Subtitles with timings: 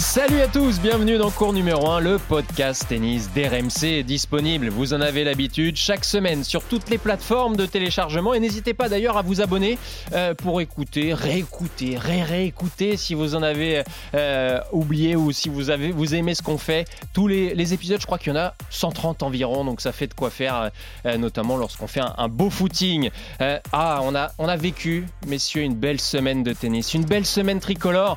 [0.00, 4.70] Salut à tous, bienvenue dans cours numéro 1, le podcast tennis d'RMC disponible.
[4.70, 8.88] Vous en avez l'habitude chaque semaine sur toutes les plateformes de téléchargement et n'hésitez pas
[8.88, 9.78] d'ailleurs à vous abonner
[10.14, 15.92] euh, pour écouter, réécouter, ré-réécouter si vous en avez euh, oublié ou si vous avez
[15.92, 16.88] vous aimez ce qu'on fait.
[17.12, 20.06] Tous les, les épisodes, je crois qu'il y en a 130 environ, donc ça fait
[20.06, 20.70] de quoi faire,
[21.04, 23.10] euh, notamment lorsqu'on fait un, beau footing.
[23.38, 27.60] Ah, on a, on a vécu, messieurs, une belle semaine de tennis, une belle semaine
[27.60, 28.16] tricolore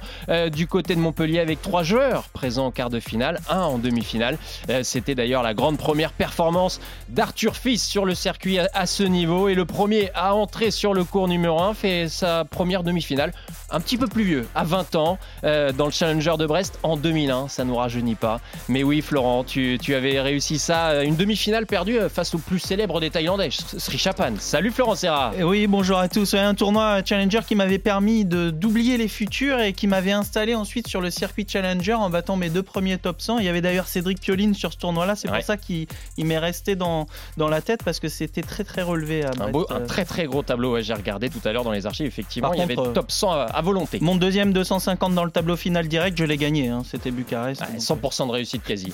[0.52, 4.38] du côté de Montpellier avec joueurs présents en quart de finale, un en demi-finale.
[4.70, 9.50] Euh, C'était d'ailleurs la grande première performance d'Arthur Fils sur le circuit à, ce niveau
[9.50, 13.34] et le premier à entrer sur le cours numéro 1 fait sa première demi-finale
[13.72, 16.96] un petit peu plus vieux, à 20 ans, euh, dans le Challenger de Brest en
[16.96, 17.48] 2001.
[17.48, 18.40] Ça nous rajeunit pas.
[18.70, 23.10] Mais oui, Florent, tu, avais réussi ça, une demi-finale perdue face au plus célèbre des
[23.10, 24.34] Thaïlandais, Sri Chapan.
[24.38, 25.32] Salut Florent Serra.
[25.42, 26.34] Oui, bonjour à tous.
[26.34, 31.02] Un tournoi Challenger qui m'avait permis d'oublier les futurs et qui m'avait installé ensuite sur
[31.02, 33.38] le circuit Challenger en battant mes deux premiers top 100.
[33.38, 35.16] Il y avait d'ailleurs Cédric Pioline sur ce tournoi-là.
[35.16, 35.38] C'est ouais.
[35.38, 35.88] pour ça qu'il
[36.18, 37.06] m'est resté dans,
[37.38, 40.26] dans la tête parce que c'était très très relevé à un, beau, un, très très
[40.26, 40.82] gros tableau.
[40.82, 42.08] J'ai regardé tout à l'heure dans les archives.
[42.08, 44.00] Effectivement, Par il contre, y avait top 100 à, à, volonté.
[44.02, 46.70] Mon deuxième 250 dans le tableau final direct, je l'ai gagné.
[46.70, 46.82] Hein.
[46.90, 47.62] C'était Bucarest.
[47.62, 48.92] Ouais, 100% de réussite quasi.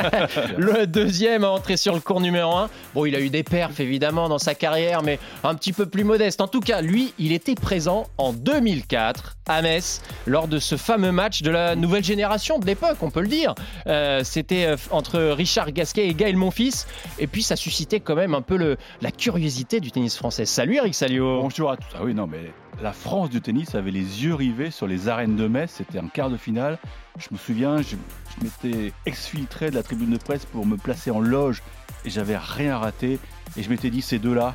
[0.58, 2.68] le deuxième à entrer sur le cours numéro 1.
[2.94, 6.04] Bon, il a eu des perfs évidemment dans sa carrière, mais un petit peu plus
[6.04, 6.42] modeste.
[6.42, 11.12] En tout cas, lui, il était présent en 2004 à Metz lors de ce fameux
[11.12, 13.54] match de la nouvelle génération de l'époque, on peut le dire.
[13.86, 16.86] Euh, C'était entre Richard Gasquet et Gaël Monfils.
[17.18, 20.46] Et puis ça suscitait quand même un peu la curiosité du tennis français.
[20.46, 21.40] Salut Eric Salio.
[21.42, 21.84] Bonjour à tous.
[21.94, 22.50] Ah oui, non, mais
[22.82, 25.70] la France du tennis avait les yeux rivés sur les arènes de Metz.
[25.76, 26.78] C'était un quart de finale.
[27.18, 31.12] Je me souviens, je, je m'étais exfiltré de la tribune de presse pour me placer
[31.12, 31.62] en loge
[32.04, 33.18] et j'avais rien raté.
[33.56, 34.54] Et je m'étais dit, ces deux-là,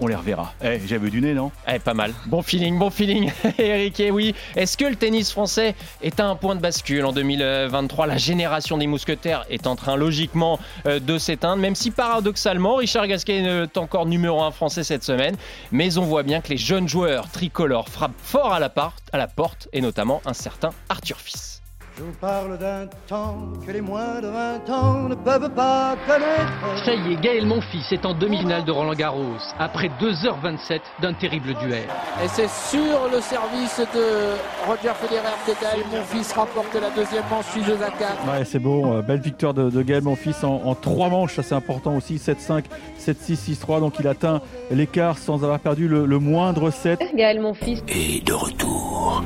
[0.00, 0.52] on les reverra.
[0.62, 1.52] Eh, j'avais du nez, non?
[1.68, 2.12] Eh, pas mal.
[2.26, 4.00] Bon feeling, bon feeling, Eric.
[4.00, 8.06] Et oui, est-ce que le tennis français est à un point de bascule en 2023
[8.06, 13.06] La génération des mousquetaires est en train logiquement euh, de s'éteindre, même si paradoxalement, Richard
[13.06, 15.36] Gasquet est encore numéro 1 français cette semaine.
[15.72, 19.18] Mais on voit bien que les jeunes joueurs tricolores frappent fort à la, porte, à
[19.18, 21.59] la porte, et notamment un certain Arthur Fils.
[22.00, 26.82] Je vous parle d'un temps que les moins de 20 ans ne peuvent pas connaître.
[26.82, 31.52] Ça y est, Gaël Monfils est en demi-finale de Roland Garros, après 2h27 d'un terrible
[31.60, 31.84] duel.
[32.24, 34.34] Et c'est sur le service de
[34.66, 38.00] Roger Federer que Gaël Monfils remporte la deuxième manche 6 2 à 4.
[38.32, 41.42] Ouais, c'est bon, euh, belle victoire de, de Gaël Monfils en, en trois manches, ça
[41.42, 42.64] c'est important aussi, 7-5,
[42.98, 44.40] 7-6, 6-3, donc il atteint
[44.70, 46.98] l'écart sans avoir perdu le, le moindre set.
[47.14, 47.82] Gaël Monfils.
[47.88, 49.22] Et de retour.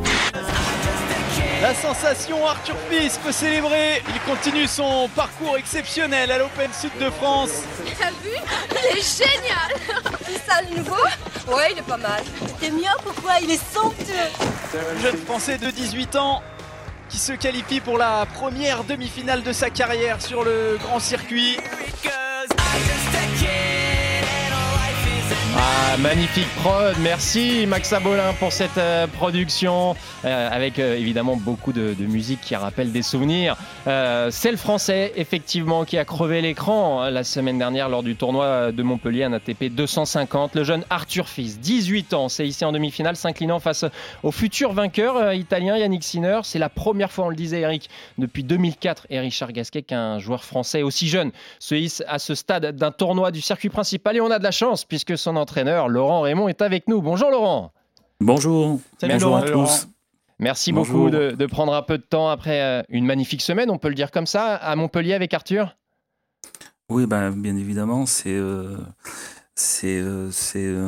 [1.65, 4.03] La sensation, Arthur Fils peut célébrer.
[4.11, 7.63] Il continue son parcours exceptionnel à l'Open Sud de France.
[7.99, 8.37] T'as vu?
[8.93, 11.03] Il est génial C'est ça le nouveau?
[11.49, 12.23] Ouais, il est pas mal.
[12.61, 13.37] T'es mieux pourquoi?
[13.41, 14.13] Il est somptueux.
[14.75, 16.43] Un jeune Français de 18 ans
[17.09, 21.57] qui se qualifie pour la première demi-finale de sa carrière sur le grand circuit.
[26.01, 29.95] Magnifique prod, merci Max Abolin pour cette euh, production,
[30.25, 33.57] euh, avec euh, évidemment beaucoup de, musique qui rappelle des souvenirs.
[33.87, 38.73] C'est le français, effectivement, qui a crevé l'écran hein, la semaine dernière lors du tournoi
[38.73, 40.55] de Montpellier, un ATP 250.
[40.55, 43.85] Le jeune Arthur Fils, 18 ans, c'est ici en demi-finale, s'inclinant face
[44.23, 46.41] au futur vainqueur italien Yannick Sinner.
[46.43, 47.89] C'est la première fois, on le disait Eric,
[48.19, 52.77] depuis 2004 et Richard Gasquet qu'un joueur français aussi jeune se hisse à ce stade
[52.77, 54.17] d'un tournoi du circuit principal.
[54.17, 57.01] Et on a de la chance, puisque son entraîneur Laurent Raymond est avec nous.
[57.03, 57.73] Bonjour Laurent.
[58.21, 58.81] Bonjour.
[59.01, 59.43] Salut Bonjour Laurent.
[59.43, 59.89] à tous.
[60.39, 60.97] Merci Bonjour.
[60.97, 63.95] beaucoup de, de, prendre un peu de temps après une magnifique semaine, on peut le
[63.95, 65.77] dire comme ça, à Montpellier avec Arthur?
[66.91, 68.77] Oui, ben, bien évidemment, c'est euh,
[69.55, 70.31] c'est euh,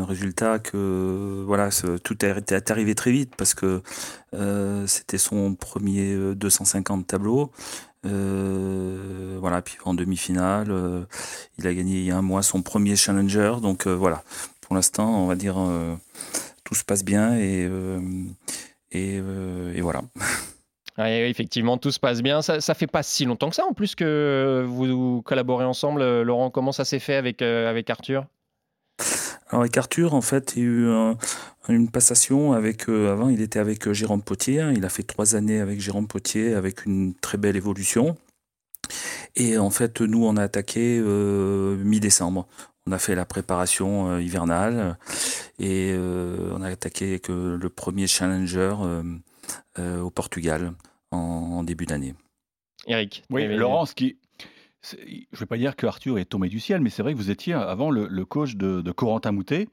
[0.03, 1.71] un résultat que voilà,
[2.03, 3.83] tout est arrivé très vite parce que
[4.35, 7.53] euh, c'était son premier 250 tableaux.
[8.07, 11.05] Euh, voilà, puis en demi-finale, euh,
[11.59, 13.55] il a gagné il y a un mois son premier challenger.
[13.63, 14.23] Donc euh, voilà,
[14.67, 15.57] pour l'instant, on va dire
[16.65, 17.71] tout se passe bien et,
[18.91, 20.03] et, et voilà.
[20.99, 22.43] Effectivement, tout se passe bien.
[22.43, 26.23] Ça, ça fait pas si longtemps que ça, en plus que vous collaborez ensemble.
[26.23, 28.27] Laurent, comment ça s'est fait avec, avec Arthur?
[29.49, 31.17] Alors avec Arthur, en fait, il y a eu un,
[31.69, 32.89] une passation avec.
[32.89, 34.65] Euh, avant, il était avec Jérôme Potier.
[34.75, 38.17] Il a fait trois années avec Jérôme Potier, avec une très belle évolution.
[39.37, 42.49] Et en fait, nous, on a attaqué euh, mi-décembre.
[42.87, 44.97] On a fait la préparation euh, hivernale
[45.59, 48.75] et on a attaqué avec le premier challenger
[49.79, 50.73] au Portugal
[51.11, 52.15] en, début d'année.
[52.87, 53.25] Eric.
[53.31, 54.19] Oui, Laurent, ce qui,
[54.83, 57.19] je ne vais pas dire que Arthur est tombé du ciel, mais c'est vrai que
[57.19, 59.69] vous étiez avant le, coach de, de, Corentin Moutet.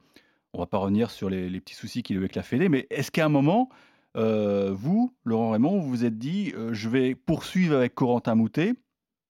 [0.54, 2.88] On va pas revenir sur les, petits soucis qu'il a eu avec la Fédé, mais
[2.89, 3.69] est-ce qu'à un moment,
[4.15, 8.74] vous, Laurent Raymond, vous vous êtes dit, je vais poursuivre avec Corentin Moutet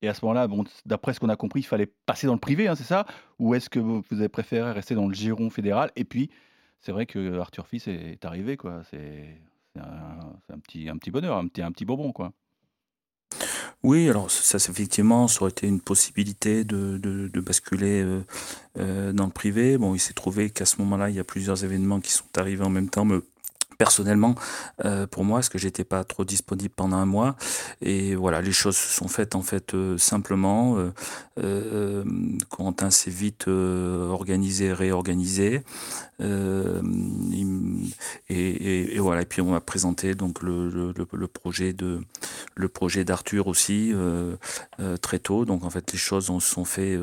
[0.03, 2.39] et à ce moment-là, bon, d'après ce qu'on a compris, il fallait passer dans le
[2.39, 3.05] privé, hein, c'est ça?
[3.39, 5.91] Ou est-ce que vous, avez préféré rester dans le giron fédéral?
[5.95, 6.29] Et puis,
[6.81, 8.81] c'est vrai que Arthur Fils est, arrivé, quoi.
[8.91, 9.39] C'est
[9.79, 12.33] un, petit, un petit bonheur, un petit, un petit bonbon, quoi.
[13.81, 18.25] Oui, alors ça, effectivement, ça aurait été une possibilité de, de, basculer euh,
[18.77, 19.77] euh, dans le privé.
[19.77, 22.65] Bon, il s'est trouvé qu'à ce moment-là, il y a plusieurs événements qui sont arrivés
[22.65, 23.05] en même temps,
[23.77, 24.35] personnellement
[24.85, 27.35] euh, pour moi parce que j'étais pas trop disponible pendant un mois.
[27.81, 30.77] Et voilà les choses se sont faites en fait euh, simplement.
[30.77, 30.91] Euh,
[31.39, 32.03] euh,
[32.49, 35.63] Quentin s'est vite organisé réorganisé.
[36.19, 36.25] Et,
[38.29, 39.21] et, voilà.
[39.23, 42.01] Et puis on m'a présenté donc le, le, projet de
[42.55, 43.93] le projet d'Arthur aussi
[45.01, 45.45] très tôt.
[45.45, 46.97] Donc en fait les choses se sont fait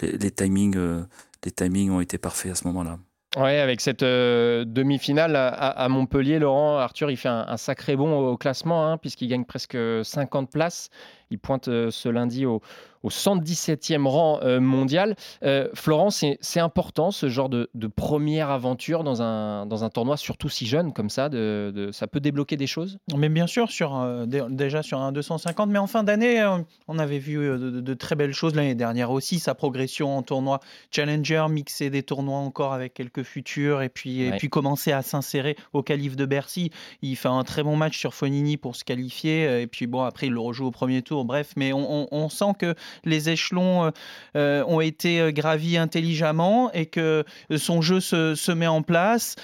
[0.00, 1.04] les, les timings
[1.44, 2.98] les timings ont été parfaits à ce moment-là
[3.36, 8.38] Ouais, avec cette euh, demi-finale à, Montpellier, Laurent Arthur, il fait un, sacré bond au,
[8.38, 10.88] classement, hein, puisqu'il gagne presque 50 places.
[11.30, 12.62] Il pointe euh, ce lundi au,
[13.02, 15.16] au 117e rang euh, mondial.
[15.42, 20.48] Euh, Florence, c'est important ce genre de, première aventure dans un, dans un tournoi, surtout
[20.48, 21.28] si jeune comme ça.
[21.28, 22.98] De, ça peut débloquer des choses?
[23.16, 25.70] Mais bien sûr, sur, euh, déjà sur un 250.
[25.70, 26.44] Mais en fin d'année,
[26.86, 29.38] on avait vu de, très belles choses l'année dernière aussi.
[29.38, 30.60] Sa progression en tournoi
[30.90, 35.56] Challenger, mixer des tournois encore avec quelques futurs et puis, et puis commencer à s'insérer
[35.72, 36.70] au calife de Bercy.
[37.02, 39.62] Il fait un très bon match sur Fonini pour se qualifier.
[39.62, 41.24] Et puis bon, après, il le rejoue au premier tour.
[41.24, 42.74] Bref, mais on, on sent que
[43.04, 43.90] les échelons euh,
[44.36, 47.24] euh, ont été euh, gravis intelligemment et que
[47.56, 49.36] son jeu se, met en place.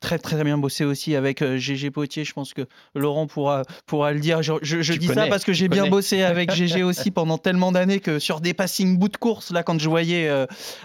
[0.00, 2.24] très très bien bossé aussi avec GG Potier.
[2.24, 2.62] Je pense que
[2.94, 4.42] Laurent pourra, pourra le dire.
[4.42, 8.18] Je, dis ça parce que j'ai bien bossé avec GG aussi pendant tellement d'années que
[8.18, 10.30] sur des passings bout de course, là, quand je voyais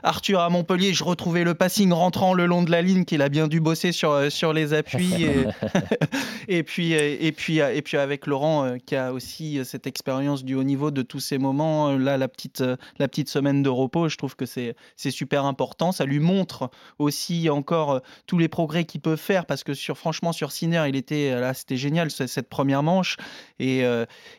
[0.03, 3.29] Arthur à Montpellier, je retrouvais le passing rentrant le long de la ligne qu'il a
[3.29, 5.23] bien dû bosser sur, sur les appuis.
[5.23, 5.45] Et,
[6.47, 10.63] et, puis, et, puis, et puis avec Laurent qui a aussi cette expérience du haut
[10.63, 11.46] niveau de tous ces moments
[11.89, 14.09] euh, là la petite, euh, la petite semaine de repos.
[14.09, 15.91] Je trouve que c'est super important.
[15.91, 19.97] Ça lui montre aussi encore euh, tous les progrès qu'il peut faire parce que sur,
[19.97, 23.17] franchement, sur Sinner, il était là, c'était génial cette première manche
[23.59, 23.83] et,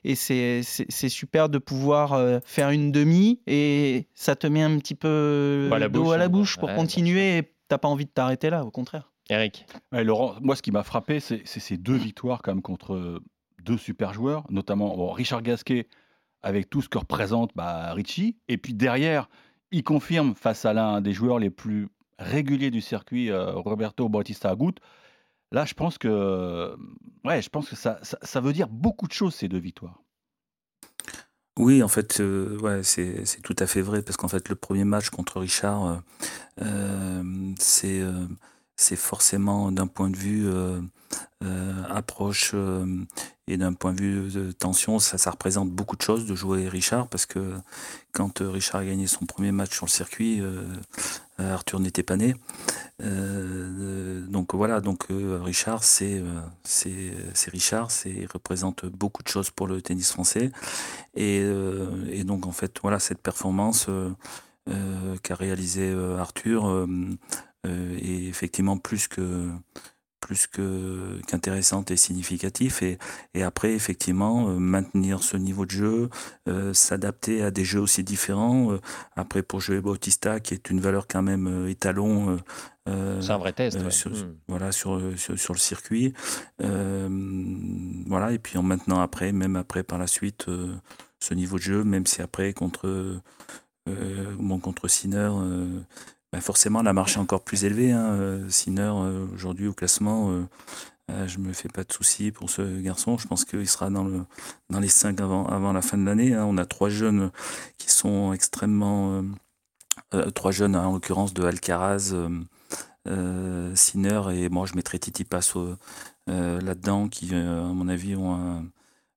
[0.04, 0.62] et c'est
[1.08, 6.18] super de pouvoir faire une demi et ça te met un petit peu d'eau à
[6.18, 9.12] la bouche pour continuer et t'as pas envie de t'arrêter là, au contraire.
[9.30, 9.66] Eric.
[9.92, 13.20] Laurent, moi ce qui m'a frappé, c'est ces deux victoires quand même contre
[13.64, 15.88] deux super joueurs, notamment Richard Gasquet
[16.42, 18.36] avec tout ce que représente bah, Richie.
[18.48, 19.28] Et puis derrière,
[19.70, 21.88] il confirme face à l'un des joueurs les plus
[22.18, 24.74] réguliers du circuit, euh, Roberto Bautista Agut.
[25.50, 26.76] Là, je pense que,
[27.24, 30.02] ouais, je pense que ça, ça, veut dire beaucoup de choses, ces deux victoires.
[31.58, 34.84] Oui, en fait, euh, ouais, c'est tout à fait vrai, parce qu'en fait, le premier
[34.84, 36.02] match contre Richard,
[36.60, 38.02] euh, c'est
[38.78, 40.80] c'est forcément d'un point de vue euh,
[41.44, 42.86] euh, approche euh,
[43.48, 47.08] et d'un point de vue de tension, ça, représente beaucoup de choses de jouer Richard
[47.08, 47.54] parce que
[48.12, 50.42] quand Richard a gagné son premier match sur le circuit,
[51.38, 52.34] Arthur n'était pas né.
[53.00, 56.22] donc voilà, donc Richard, c'est
[57.46, 60.52] Richard, il représente beaucoup de choses pour le tennis français
[61.14, 61.42] et,
[62.24, 63.88] donc en fait voilà cette performance
[65.22, 66.86] qu'a réalisé Arthur
[67.64, 69.50] est effectivement plus que
[70.20, 72.98] plus que qu'intéressante et significatif et,
[73.34, 76.10] et après effectivement euh, maintenir ce niveau de jeu
[76.48, 78.78] euh, s'adapter à des jeux aussi différents
[79.16, 82.38] après pour jouer Bautista qui est une valeur quand même étalon
[82.86, 84.34] c'est un vrai test sur, hmm.
[84.48, 86.14] voilà sur, sur, le circuit.
[86.58, 90.46] Voilà et puis en maintenant après même après par la suite
[91.20, 93.20] ce niveau de jeu même si après contre
[93.86, 95.30] bon contre Sinner
[96.32, 97.92] bah, forcément la marche est encore plus élevée.
[97.92, 98.04] Hein.
[98.04, 100.30] Euh, Sinner, euh, aujourd'hui au classement,
[101.10, 103.16] euh, je me fais pas de soucis pour ce garçon.
[103.16, 104.24] Je pense qu'il sera dans, le,
[104.68, 106.34] dans les 5 avant, avant la fin de l'année.
[106.34, 106.44] Hein.
[106.46, 107.30] On a trois jeunes
[107.78, 109.22] qui sont extrêmement.
[110.34, 112.14] trois jeunes, en l'occurrence de Alcaraz,
[113.74, 115.76] Sinner et moi je mettrais Titi Passo
[116.26, 118.66] là-dedans qui, à mon avis, vont,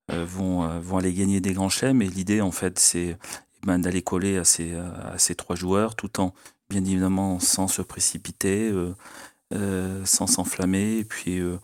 [0.07, 2.01] vont, vont aller gagner des grands chèmes.
[2.01, 3.17] Et l'idée, en fait, c'est
[3.63, 6.33] eh ben, d'aller coller à ces, à ces trois joueurs tout en
[6.71, 8.95] bien évidemment sans se précipiter, euh,
[9.53, 11.57] euh, sans s'enflammer, et puis euh,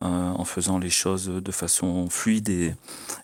[0.00, 2.74] en faisant les choses de façon fluide et,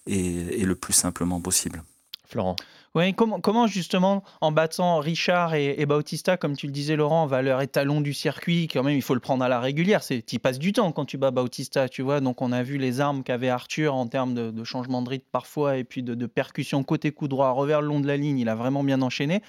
[0.06, 1.82] et, le plus simplement possible.
[2.26, 2.56] Florent.
[2.98, 8.00] Oui, comment, justement, en battant Richard et, Bautista, comme tu le disais Laurent, valeur étalon
[8.00, 10.90] du circuit, quand même il faut le prendre à la régulière, tu passes du temps
[10.90, 14.08] quand tu bats Bautista, tu vois, donc on a vu les armes qu'avait Arthur en
[14.08, 17.82] termes de, changement de rythme parfois et puis de, de, percussion côté coup droit, revers
[17.82, 19.42] le long de la ligne, il a vraiment bien enchaîné.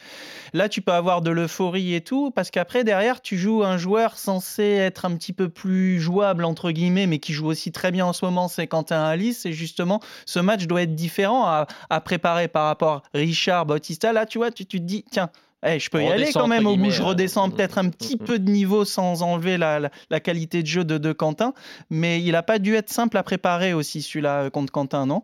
[0.53, 4.15] Là tu peux avoir de l'euphorie et tout, parce qu'après derrière tu joues un joueur
[4.19, 8.05] censé être un petit peu plus jouable entre guillemets, mais qui joue aussi très bien
[8.05, 11.99] en ce moment, c'est Quentin Alice, et justement ce match doit être différent à, à
[11.99, 15.29] préparer par rapport à Richard Bautista, là, tu vois, tu, te dis, tiens,
[15.65, 16.89] eh, je peux y aller quand même au bout.
[16.89, 19.89] Je redescends euh, peut-être un mm, petit mm, peu de niveau sans enlever la,
[20.21, 21.53] qualité de jeu de, Quentin.
[21.89, 25.23] Mais il n'a pas dû être simple à préparer aussi celui-là euh, contre Quentin, non?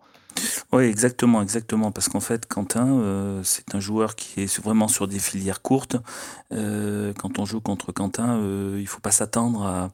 [0.74, 1.92] Oui, exactement, exactement.
[1.92, 5.96] Parce qu'en fait, Quentin, euh, c'est un joueur qui est vraiment sur des filières courtes.
[6.52, 9.90] quand on joue contre Quentin, il ne faut pas s'attendre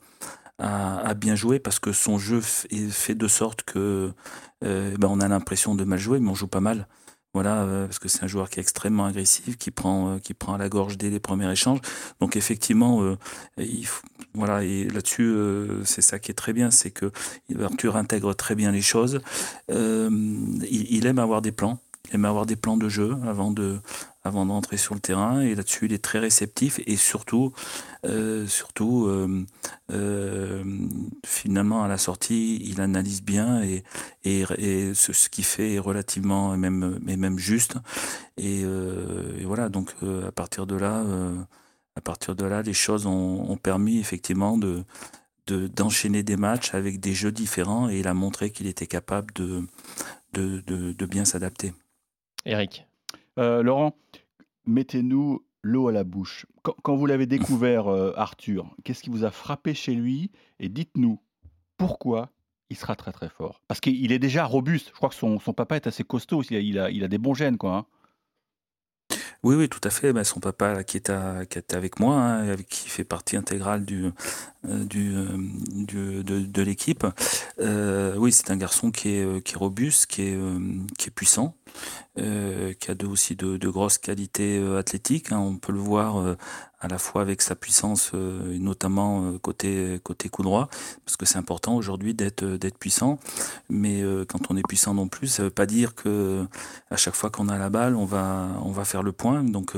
[0.57, 4.13] à, bien jouer parce que son jeu est fait de sorte que
[4.61, 6.87] ben, on a l'impression de mal jouer, mais on joue pas mal.
[7.33, 10.33] Voilà, euh, parce que c'est un joueur qui est extrêmement agressif, qui prend, euh, qui
[10.33, 11.79] prend à la gorge dès les premiers échanges.
[12.19, 13.17] Donc effectivement, euh,
[13.57, 13.87] il
[14.33, 15.35] voilà, et là-dessus,
[15.83, 17.11] c'est ça qui est très bien, c'est que
[17.61, 19.19] Arthur intègre très bien les choses.
[19.67, 23.81] il, aime avoir des plans, il aime avoir des plans de jeu avant de,
[24.23, 25.41] avant d'entrer sur le terrain.
[25.41, 27.53] Et là-dessus, il est très réceptif et surtout,
[28.05, 29.45] euh, surtout euh,
[29.91, 30.63] euh,
[31.25, 33.83] finalement, à la sortie, il analyse bien et,
[34.23, 37.75] et, ce, qu'il fait est relativement, même, mais même juste.
[38.37, 38.63] Et,
[39.45, 39.93] voilà, donc
[40.27, 41.03] à partir de là,
[41.95, 44.83] à partir de là, les choses ont, permis effectivement de
[45.47, 49.67] d'enchaîner des matchs avec des jeux différents et il a montré qu'il était capable de,
[50.31, 50.61] de,
[50.93, 51.73] de bien s'adapter.
[52.45, 52.85] Eric
[53.39, 53.95] euh, Laurent,
[54.65, 56.45] mettez-nous l'eau à la bouche.
[56.63, 60.31] Quand, vous l'avez découvert, euh, Arthur, qu'est-ce qui vous a frappé chez lui?
[60.59, 61.19] Et dites-nous
[61.77, 62.29] pourquoi
[62.69, 63.61] il sera très très fort.
[63.67, 64.89] Parce qu'il est déjà robuste.
[64.89, 66.41] Je crois que son, papa est assez costaud.
[66.43, 67.75] Il a, il a, des bons gènes, quoi.
[67.75, 67.85] Hein.
[69.43, 70.13] Oui, oui, tout à fait.
[70.13, 74.11] Ben, son papa qui, est avec moi, hein, qui fait partie intégrale du,
[74.67, 77.03] euh, du, euh, de, l'équipe.
[77.59, 80.39] Euh, oui, c'est un garçon qui est, qui est robuste, qui est,
[80.99, 81.55] qui est puissant,
[82.15, 85.31] qui a de, aussi de, grosses qualités athlétiques.
[85.31, 85.39] Hein.
[85.39, 86.35] On peut le voir
[86.79, 90.69] à la fois avec sa puissance, notamment côté, côté coup droit,
[91.05, 93.17] parce que c'est important aujourd'hui d'être puissant.
[93.69, 96.45] Mais quand on est puissant non plus, ça veut pas dire que
[96.91, 99.43] à chaque fois qu'on a la balle, on va on va faire le point.
[99.43, 99.73] Donc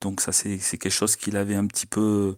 [0.00, 2.36] donc ça c'est quelque chose qu'il avait un petit peu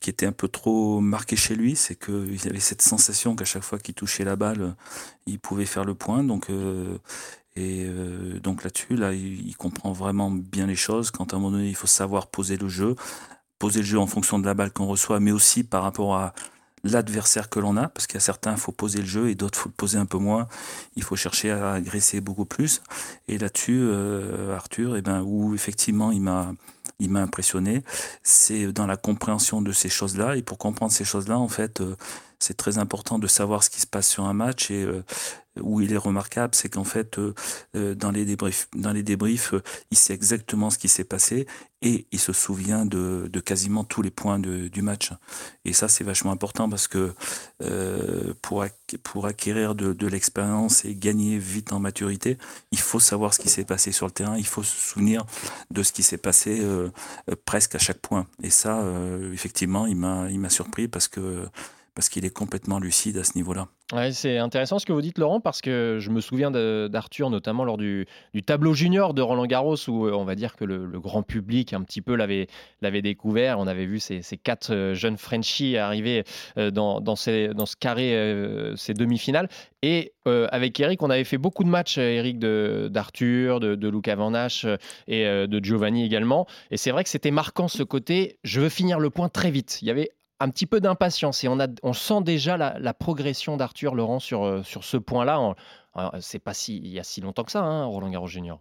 [0.00, 3.62] qui était un peu trop marqué chez lui, c'est qu'il avait cette sensation qu'à chaque
[3.62, 4.74] fois qu'il touchait la balle,
[5.26, 6.24] il pouvait faire le point.
[6.24, 6.96] Donc, euh,
[7.54, 11.10] et euh, donc là-dessus, là, il, comprend vraiment bien les choses.
[11.10, 12.96] Quand à un moment donné, il faut savoir poser le jeu,
[13.58, 16.32] poser le jeu en fonction de la balle qu'on reçoit, mais aussi par rapport à
[16.82, 19.34] l'adversaire que l'on a, parce qu'il y a certains, il faut poser le jeu et
[19.34, 20.48] d'autres, il faut le poser un peu moins.
[20.96, 22.80] Il faut chercher à agresser beaucoup plus.
[23.28, 26.54] Et là-dessus, euh, Arthur, eh ben, où effectivement, il m'a
[27.00, 27.82] il m'a impressionné,
[28.22, 30.36] c'est dans la compréhension de ces choses-là.
[30.36, 31.96] Et pour comprendre ces choses-là, en fait, euh,
[32.40, 35.04] c'est très important de savoir ce qui se passe sur un match et euh,
[35.60, 37.34] où il est remarquable, c'est qu'en fait, euh,
[37.76, 39.52] euh, dans les débriefs, dans les débriefs
[39.90, 41.46] il sait exactement ce qui s'est passé
[41.82, 45.12] et il se souvient de, quasiment tous les points du match.
[45.64, 47.14] Et ça, c'est vachement important parce que
[48.42, 48.66] pour,
[49.02, 52.36] pour acquérir de, de l'expérience et gagner vite en maturité,
[52.70, 55.24] il faut savoir ce qui s'est passé sur le terrain, il faut se souvenir
[55.70, 56.62] de ce qui s'est passé
[57.46, 58.26] presque à chaque point.
[58.42, 58.84] Et ça,
[59.32, 61.48] effectivement, il m'a surpris parce que
[61.94, 63.68] parce qu'il est complètement lucide à ce niveau-là.
[64.12, 67.76] C'est intéressant ce que vous dites, Laurent, parce que je me souviens d'Arthur, notamment lors
[67.76, 68.06] du,
[68.46, 71.82] tableau junior de Roland Garros, où euh, on va dire que le, grand public un
[71.82, 72.46] petit peu l'avait
[73.02, 73.58] découvert.
[73.58, 76.24] On avait vu ces, quatre euh, jeunes Frenchies arriver
[76.56, 79.48] euh, dans, ce carré, ces demi-finales.
[79.82, 84.14] Et avec Eric, on avait fait beaucoup de matchs, Eric, d'Arthur, de, de, de Luca
[84.14, 84.30] Van
[85.08, 86.46] et de Giovanni également.
[86.70, 89.78] Et c'est vrai que c'était marquant ce côté, je veux finir le point très vite.
[89.82, 93.56] Il y avait un petit peu d'impatience et on, a, on sent déjà la, progression
[93.56, 95.54] d'Arthur Laurent sur, euh, sur ce point-là.
[96.20, 98.60] C'est pas si, il y a si longtemps que ça, hein, Roland Garros Junior.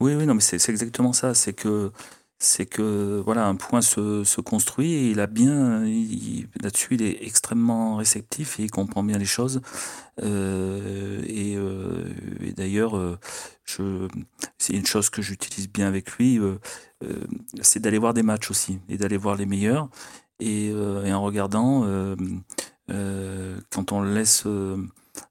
[0.00, 1.34] Oui, oui, non, mais c'est exactement ça.
[1.34, 1.92] C'est que
[2.38, 5.80] c'est que voilà un point se, se, construit et il a bien
[6.62, 9.60] là-dessus il est extrêmement réceptif et il comprend bien les choses.
[10.22, 12.04] Euh, et, euh,
[12.40, 13.18] et d'ailleurs euh,
[13.64, 14.08] je
[14.56, 16.40] c'est une chose que j'utilise bien avec lui
[17.60, 19.88] c'est d'aller voir des matchs aussi et d'aller voir les meilleurs.
[20.40, 21.84] Et, en regardant
[22.88, 24.44] quand on laisse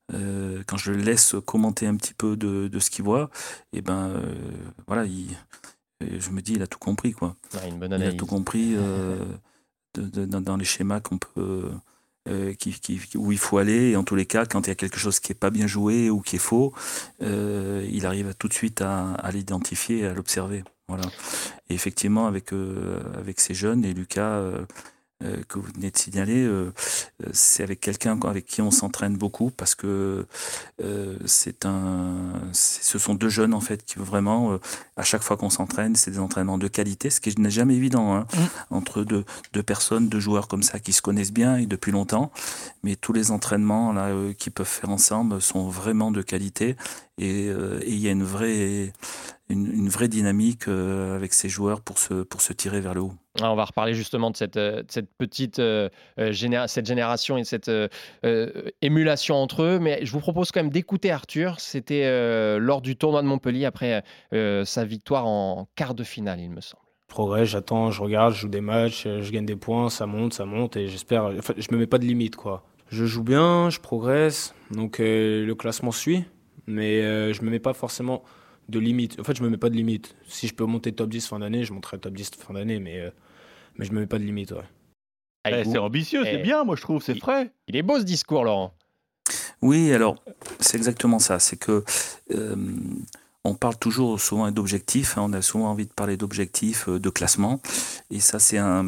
[0.09, 3.29] quand je le laisse commenter un petit peu de, de ce qu'il voit
[3.71, 4.21] et ben
[4.87, 5.37] voilà il
[6.01, 7.35] je me dis, il a tout compris, quoi.
[7.67, 9.17] une bonne il a tout compris euh,
[9.95, 11.69] dans les schémas qu'on peut,
[13.15, 13.91] où il faut aller.
[13.91, 15.67] Et en tous les cas, quand il y a quelque chose qui n'est pas bien
[15.67, 16.73] joué ou qui est faux,
[17.21, 20.63] il arrive tout de suite à, à l'identifier et à l'observer.
[20.87, 21.05] Voilà.
[21.69, 22.51] Et effectivement, avec,
[23.15, 24.41] avec ces jeunes, et Lucas
[25.23, 26.71] euh, que vous venez de signaler, euh,
[27.23, 30.27] euh, c'est avec quelqu'un avec qui on s'entraîne beaucoup parce que
[31.25, 34.59] c'est un, ce sont deux jeunes en fait qui vraiment,
[34.95, 38.13] à chaque fois qu'on s'entraîne, c'est des entraînements de qualité, ce qui n'est jamais évident
[38.13, 38.75] hein, mmh.
[38.75, 42.31] entre deux, deux, personnes, deux joueurs comme ça qui se connaissent bien et depuis longtemps.
[42.83, 46.75] Mais tous les entraînements là qu'ils peuvent faire ensemble sont vraiment de qualité
[47.17, 48.93] et il y a une vraie
[49.49, 53.13] une, vraie dynamique avec ces joueurs pour se, pour se tirer vers le haut.
[53.41, 55.89] Ah, on va reparler justement de cette, euh, cette petite euh,
[56.19, 56.33] euh,
[56.67, 57.71] cette génération et cette
[58.81, 59.79] émulation entre eux.
[59.79, 61.59] Mais je vous propose quand même d'écouter Arthur.
[61.59, 62.07] C'était
[62.59, 66.83] lors du tournoi de Montpellier après sa victoire en quart de finale, il me semble.
[67.09, 70.33] Je progresse, j'attends, je regarde, je joue des matchs, je gagne des points, ça monte,
[70.33, 71.25] ça monte et j'espère.
[71.25, 72.63] En fait, je me mets pas de limite quoi.
[72.89, 76.25] Je joue bien, je progresse, donc le classement suit,
[76.65, 77.01] mais
[77.33, 78.23] je me mets pas forcément
[78.69, 79.19] de limite.
[79.19, 80.15] En fait, je me mets pas de limite.
[80.27, 83.11] Si je peux monter top 10 fin d'année, je monterai top 10 fin d'année, mais
[83.77, 84.51] mais je me mets pas de limite.
[84.51, 84.63] Ouais.
[85.49, 87.51] Eh, c'est ambitieux, c'est eh, bien, moi je trouve, c'est frais.
[87.67, 88.73] Il est beau ce discours, Laurent.
[89.61, 90.23] Oui, alors
[90.59, 91.39] c'est exactement ça.
[91.39, 91.83] C'est que
[92.31, 92.55] euh,
[93.43, 95.17] on parle toujours souvent d'objectifs.
[95.17, 97.61] Hein, on a souvent envie de parler d'objectifs, euh, de classement,
[98.11, 98.85] et ça c'est un,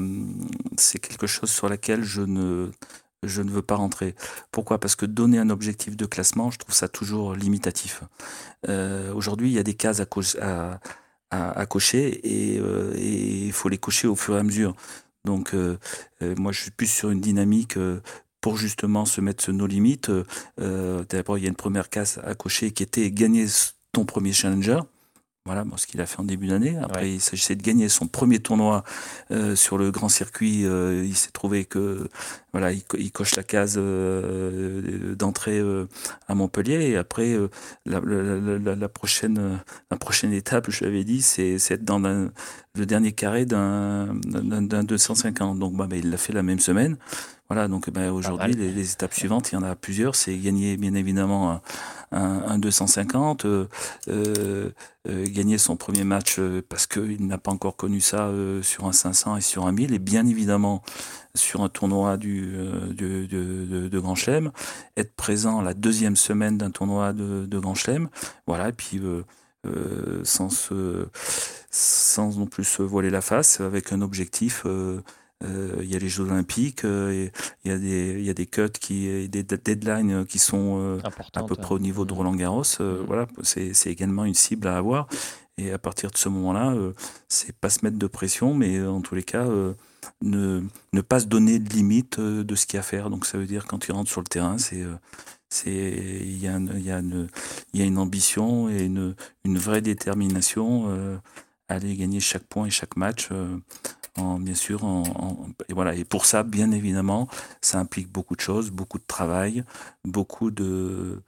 [0.78, 2.70] c'est quelque chose sur laquelle je ne
[3.24, 4.16] je ne veux pas rentrer.
[4.52, 4.80] Pourquoi?
[4.80, 8.04] Parce que donner un objectif de classement, je trouve ça toujours limitatif.
[8.68, 10.02] Euh, aujourd'hui, il y a des cases
[10.42, 10.80] à,
[11.32, 14.76] à, cocher euh, et il faut les cocher au fur et à mesure.
[15.26, 15.78] Donc euh,
[16.22, 17.78] moi je suis plus sur une dynamique
[18.40, 20.10] pour justement se mettre nos limites.
[20.58, 23.46] D'abord il y a une première case à cocher qui était gagner
[23.92, 24.80] ton premier challenger.
[25.46, 26.78] Voilà ce qu'il a fait en début d'année.
[26.78, 28.84] Après, il s'agissait de gagner son premier tournoi
[29.32, 30.64] euh, sur le grand circuit.
[30.66, 32.08] Euh, il s'est trouvé que
[32.52, 35.62] voilà, il, coche la case euh, d'entrée
[36.28, 36.90] à Montpellier.
[36.90, 37.38] Et après,
[37.86, 39.60] la, prochaine,
[39.92, 45.60] la prochaine étape, je l'avais dit, c'est être dans le dernier carré d'un 250.
[45.60, 46.98] Donc, bah, bah, il l'a fait la même semaine.
[47.50, 50.16] Voilà, donc bah, aujourd'hui, les, les, étapes suivantes, il y en a plusieurs.
[50.16, 51.62] C'est gagner, bien évidemment,
[52.12, 53.68] un, 250, euh,
[54.08, 54.72] euh,
[55.08, 58.32] euh, gagner son premier match parce qu'il n'a pas encore connu ça
[58.62, 60.82] sur un 500 et sur un 1000, et bien évidemment
[61.36, 64.52] sur un tournoi du, de, Grand Chelem,
[64.98, 68.10] être présent la deuxième semaine d'un tournoi de, Grand Chelem,
[68.48, 69.02] voilà, et puis
[70.24, 70.72] sans,
[71.70, 74.66] sans non plus se voiler la face, avec un objectif
[75.44, 77.30] euh, il y a les Jeux Olympiques, euh,
[77.64, 81.00] il y, a des, il y a des cuts, qui, des deadlines qui sont euh,
[81.34, 82.64] à peu près au niveau de Roland Garros.
[83.08, 85.08] Voilà, c'est également une cible à avoir.
[85.58, 86.76] Et à partir de ce moment-là,
[87.28, 89.46] c'est pas se mettre de pression, mais en tous les cas,
[90.22, 90.62] ne,
[90.94, 93.10] ne pas se donner de limite de ce qu'il y a à faire.
[93.10, 94.86] Donc ça veut dire quand tu rentres sur le terrain, c'est
[95.50, 96.90] c'est il y, il, y
[97.74, 100.88] il y a une ambition et une, une vraie détermination
[101.70, 103.30] à aller gagner chaque point et chaque match
[104.40, 104.82] bien sûr.
[105.68, 105.96] et voilà.
[105.96, 107.28] Et pour ça, bien évidemment,
[107.62, 109.64] ça implique beaucoup de choses, beaucoup de travail,
[110.06, 111.22] beaucoup de,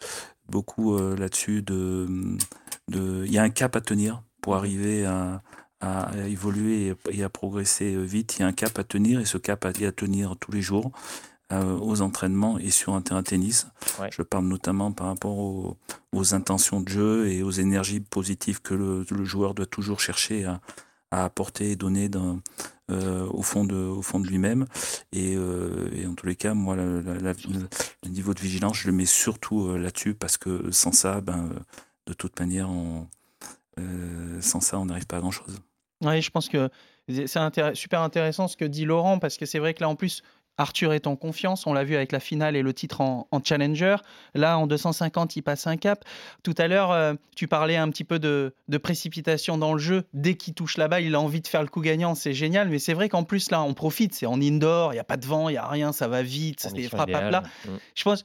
[0.49, 2.37] beaucoup euh, là-dessus de,
[2.87, 5.41] de, il y a un cap à tenir pour arriver à,
[5.81, 8.37] à évoluer et à progresser vite.
[8.37, 10.91] Il y a un cap à tenir et ce cap à, tenir tous les jours
[11.51, 13.67] euh, aux entraînements et sur un terrain de tennis.
[14.09, 19.05] Je parle notamment par rapport aux, intentions de jeu et aux énergies positives que le,
[19.09, 20.61] le joueur doit toujours chercher à,
[21.09, 22.39] à apporter et donner dans,
[22.89, 24.65] euh, au fond de, au fond de lui-même.
[25.11, 27.03] Et, euh, et, en tous les cas, moi, le,
[28.07, 31.49] niveau de vigilance, je le mets surtout là-dessus parce que sans ça, ben,
[32.07, 33.07] de toute manière, on,
[34.39, 35.61] sans ça, on n'arrive pas à grand-chose.
[36.01, 36.69] Oui, je pense que
[37.07, 40.23] c'est super intéressant ce que dit Laurent parce que c'est vrai que là, en plus,
[40.57, 43.95] Arthur est en confiance, on l'a vu avec la finale et le titre en, challenger.
[44.35, 46.05] Là, en 250, il passe un cap.
[46.43, 50.03] Tout à l'heure, euh, tu parlais un petit peu de, précipitation dans le jeu.
[50.13, 52.69] Dès qu'il touche la balle, il a envie de faire le coup gagnant, c'est génial.
[52.69, 54.13] Mais c'est vrai qu'en plus, là, on profite.
[54.13, 56.21] C'est en indoor, il n'y a pas de vent, il n'y a rien, ça va
[56.21, 57.43] vite, c'est des frappes à plat.
[57.95, 58.23] Je pense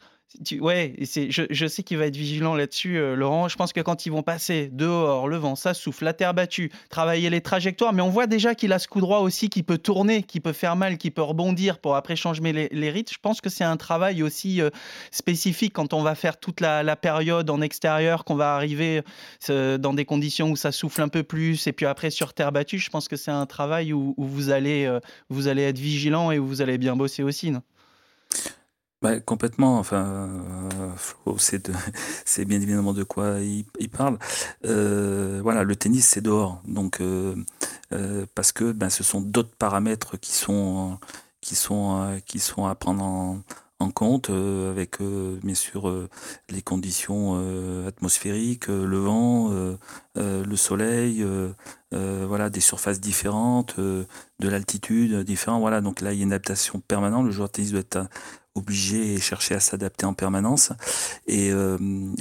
[0.61, 3.49] ouais, je, sais qu'il va être vigilant là-dessus, euh, Laurent.
[3.49, 6.71] Je pense que quand ils vont passer dehors, le vent, ça souffle, la terre battue,
[6.91, 9.79] travailler les trajectoires, mais on voit déjà qu'il a ce coup droit aussi qui peut
[9.79, 13.15] tourner, qui peut faire mal, qui peut rebondir pour après changer les, les rythmes.
[13.15, 14.71] Je pense que c'est un travail aussi euh,
[15.11, 19.03] spécifique quand on va faire toute la, période en extérieur, qu'on va arriver
[19.51, 22.53] euh, dans des conditions où ça souffle un peu plus, et puis après sur terre
[22.53, 22.79] battue.
[22.79, 24.91] Je pense que c'est un travail où, vous, allez,
[25.29, 27.51] vous allez être vigilant et où vous allez bien bosser aussi.
[27.51, 27.63] Non?
[29.07, 29.79] Bah, complètement.
[29.79, 30.29] Enfin,
[30.75, 31.37] euh,
[32.25, 34.19] c'est bien évidemment de quoi il, parle.
[34.65, 36.61] Euh, voilà, le tennis, c'est dehors.
[36.67, 37.37] Donc, euh,
[38.35, 40.99] parce que ben, ce sont d'autres paramètres qui sont,
[41.41, 43.43] qui, sont, qui sont à prendre en
[43.91, 46.09] compte, avec bien sûr
[46.51, 47.37] les conditions
[47.87, 49.51] atmosphériques, le vent,
[50.17, 51.25] le soleil,
[51.93, 54.07] voilà, des surfaces différentes, de
[54.41, 55.61] l'altitude différente.
[55.61, 57.27] Voilà, donc là, il y a une adaptation permanente.
[57.27, 58.09] Le joueur de tennis doit être
[58.55, 60.73] obligé et chercher à s'adapter en permanence.
[61.27, 61.51] Et,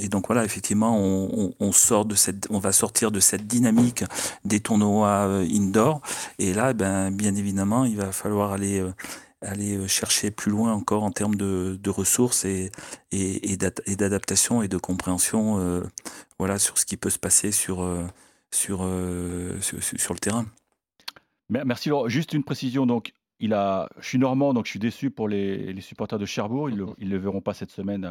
[0.10, 4.04] donc voilà, effectivement, on, on, sort de cette, on va sortir de cette dynamique
[4.44, 6.02] des tournois indoor.
[6.38, 8.84] Et là, ben, bien évidemment, il va falloir aller
[9.41, 12.71] aller euh, chercher plus loin encore en termes de, ressources et,
[13.12, 15.82] et, d'adaptation et de compréhension euh,
[16.39, 18.06] voilà, sur ce qui peut se passer sur, euh,
[18.52, 18.88] sur,
[19.62, 20.45] sur, le terrain.
[21.50, 22.08] Merci Laurent.
[22.08, 22.86] Juste une précision.
[22.86, 26.69] Donc, il a, je suis normand, donc je suis déçu pour les, supporters de Cherbourg.
[26.69, 28.10] Ils ne le, verront pas cette semaine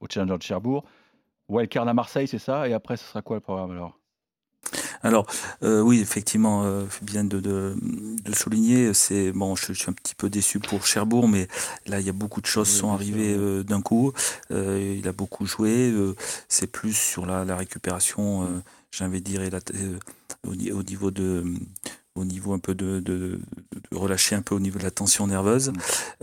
[0.00, 0.84] au Challenger de Cherbourg.
[1.48, 2.68] Wildcard à Marseille, c'est ça?
[2.68, 3.98] Et après, ce sera quoi le programme alors?
[5.04, 5.26] Alors
[5.62, 7.76] euh, oui, effectivement, euh, bien de, de,
[8.34, 11.46] souligner, c'est bon, je, suis un petit peu déçu pour Cherbourg, mais
[11.86, 14.12] là il y a beaucoup de choses qui sont arrivées euh, d'un coup.
[14.50, 15.92] il a beaucoup joué.
[16.48, 18.62] c'est plus sur la, la récupération,
[18.98, 19.42] de dire,
[20.46, 21.44] au, niveau de
[22.16, 23.40] au niveau un peu de, de,
[23.92, 25.74] relâcher un peu au niveau de la tension nerveuse mm.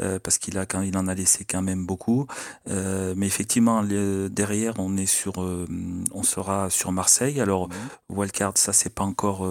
[0.02, 2.28] euh, parce qu'il a quand il en a laissé quand même beaucoup.
[2.70, 5.68] Euh, mais effectivement derrière on est sur euh,
[6.14, 7.42] on sera sur Marseille.
[7.42, 7.74] Alors mm.
[8.10, 9.48] wildcard ça c'est pas encore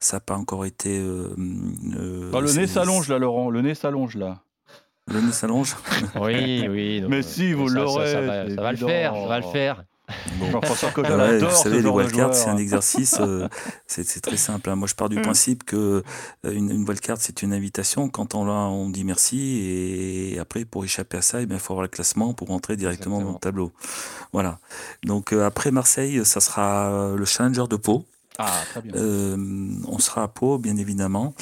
[0.00, 3.50] ça a pas encore été bah, le nez s'allonge là Laurent.
[3.50, 4.42] Le nez s'allonge là.
[5.06, 5.76] Le nez s'allonge.
[6.20, 9.46] Oui oui mais si vous l'aurez ça, va, ça va le faire ça va le
[9.46, 9.84] faire
[10.36, 10.60] Bon.
[10.60, 13.48] vous savez, les wildcards, c'est un exercice, euh,
[13.86, 14.70] c'est très simple.
[14.70, 14.76] Hein.
[14.76, 15.22] Moi, je pars du mm.
[15.22, 16.02] principe que
[16.46, 18.08] euh, une, une wildcard, c'est une invitation.
[18.08, 20.32] Quand on l'a, on dit merci.
[20.34, 23.32] Et après, pour échapper à ça, il faut avoir le classement pour rentrer directement dans
[23.32, 23.72] le tableau.
[24.32, 24.58] Voilà.
[25.04, 28.04] Donc, euh, après Marseille, ça sera le Challenger de Pau.
[28.38, 28.94] Ah, très bien.
[28.96, 31.34] on sera à Pau, bien évidemment.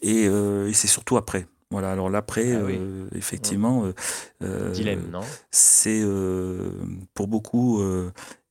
[0.00, 1.46] Et, et c'est surtout après.
[1.70, 3.92] Voilà, alors l'après, ah euh, effectivement, euh,
[4.42, 5.20] euh, dilemme, non?
[5.50, 6.02] C'est
[7.14, 7.82] pour beaucoup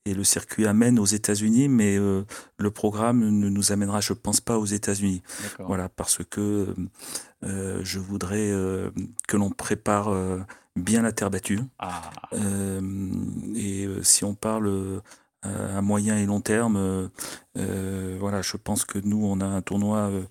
[0.06, 4.58] et le circuit amène aux États-Unis, mais le programme ne nous amènera, je pense pas,
[4.58, 5.22] aux États-Unis.
[5.60, 6.68] Voilà, parce que
[7.42, 8.52] je voudrais
[9.28, 10.16] que l'on prépare
[10.76, 11.60] bien la terre battue.
[11.80, 12.12] Ah.
[13.56, 15.02] et si on parle
[15.44, 16.76] à moyen et long terme.
[16.78, 17.08] Euh,
[17.58, 20.24] euh, voilà, je pense que nous, on a un tournoi euh,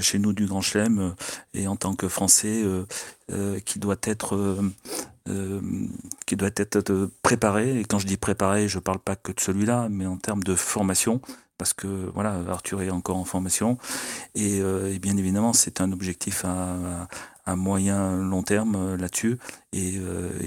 [0.00, 1.14] chez nous du Grand Chelem
[1.54, 2.64] et en tant que Français
[3.64, 4.58] qui doit être
[6.26, 7.80] qui doit être préparé.
[7.80, 10.54] Et quand je dis préparé, je parle pas que de celui-là, mais en termes de
[10.54, 11.20] formation.
[11.58, 13.78] Parce que voilà, Arthur est encore en formation
[14.34, 14.60] et,
[14.98, 19.38] bien évidemment c'est un objectif à, moyen long terme là-dessus
[19.72, 20.00] et,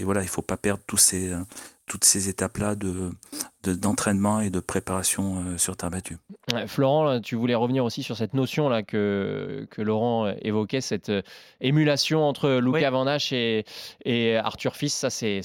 [0.04, 1.32] voilà il faut pas perdre tous ces
[1.86, 3.12] toutes ces étapes-là de,
[3.63, 6.17] d'entraînement et de préparation euh, sur terre battue.
[6.67, 11.21] Florent, tu voulais revenir aussi sur cette notion là que, que Laurent évoquait, cette euh,
[11.62, 13.65] émulation entre Lucas Van et,
[14.04, 14.93] et Arthur Fils.
[14.93, 15.41] Ça, c'est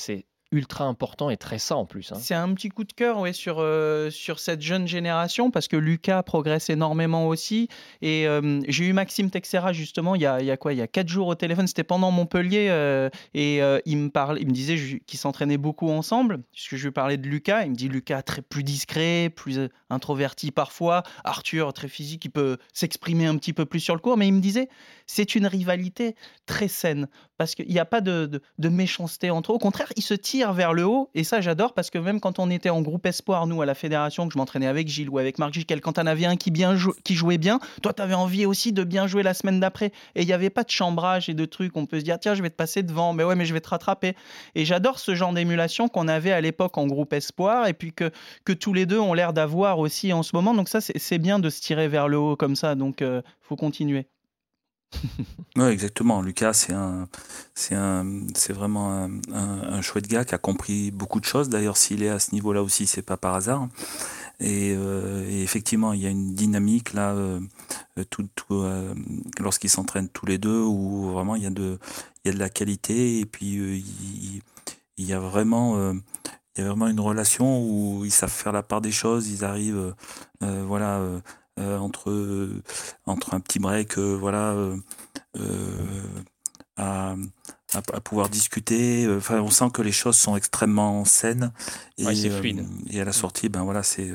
[0.52, 2.12] ultra important et très sain en plus.
[2.12, 2.16] Hein.
[2.18, 5.76] C'est un petit coup de cœur ouais, sur, euh, sur cette jeune génération parce que
[5.76, 7.68] Lucas progresse énormément aussi.
[8.02, 10.78] Et euh, j'ai eu Maxime Texera justement il y a, il y a quoi Il
[10.78, 12.68] y a quatre jours au téléphone, c'était pendant Montpellier.
[12.70, 16.42] Euh, et il, me parlait, il me disait qu'ils s'entraînaient beaucoup ensemble.
[16.52, 20.50] Puisque je lui parlais de Lucas, il me dit Lucas très plus discret, plus introverti
[20.50, 21.02] parfois.
[21.24, 24.16] Arthur très physique, il peut s'exprimer un petit peu plus sur le cours.
[24.16, 24.68] Mais il me disait
[25.06, 26.14] c'est une rivalité
[26.46, 27.08] très saine
[27.40, 29.54] parce qu'il n'y a pas de, méchanceté entre eux.
[29.54, 31.08] Au contraire, ils se tirent vers le haut.
[31.14, 33.74] Et ça, j'adore parce que même quand on était en groupe espoir, nous, à la
[33.74, 36.52] fédération, que je m'entraînais avec Gilles ou avec Marc Giquel, quand t'en avais un qui,
[37.14, 39.86] jouait bien, toi, tu avais envie aussi de bien jouer la semaine d'après.
[40.16, 41.74] Et il n'y avait pas de chambrage et de trucs.
[41.78, 43.62] On peut se dire, tiens, je vais te passer devant, mais ouais, mais je vais
[43.62, 44.14] te rattraper.
[44.54, 48.10] Et j'adore ce genre d'émulation qu'on avait à l'époque en groupe espoir et puis que,
[48.44, 50.52] que tous les deux ont l'air d'avoir aussi en ce moment.
[50.52, 52.74] Donc ça, c'est bien de se tirer vers le haut comme ça.
[52.74, 54.08] Donc, euh, faut continuer.
[55.56, 56.22] oui, exactement.
[56.22, 57.08] Lucas, c'est un,
[57.54, 61.48] c'est un, c'est vraiment un, chouette gars qui a compris beaucoup de choses.
[61.48, 63.68] D'ailleurs, s'il est à ce niveau-là aussi, c'est pas par hasard.
[64.40, 67.40] Et, euh, effectivement, il y a une dynamique là, euh,
[68.10, 68.94] tout, euh,
[69.38, 71.78] lorsqu'ils s'entraînent tous les deux, où vraiment il y a de,
[72.24, 73.20] il y a de la qualité.
[73.20, 73.82] Et puis
[74.96, 75.92] il, y a vraiment,
[76.56, 79.28] il y a vraiment une relation où ils savent faire la part des choses.
[79.28, 79.94] Ils arrivent,
[80.40, 81.20] voilà euh,
[81.60, 82.48] entre,
[83.06, 84.54] entre un petit break, euh, voilà,
[85.36, 86.02] euh,
[86.76, 87.14] à,
[87.72, 89.08] à, pouvoir discuter.
[89.16, 91.52] Enfin, on sent que les choses sont extrêmement saines.
[91.98, 92.04] Et,
[92.90, 94.10] et à la sortie, ben voilà, c'est